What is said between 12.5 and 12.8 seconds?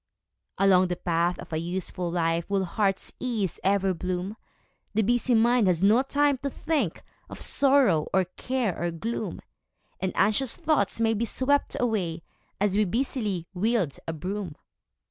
As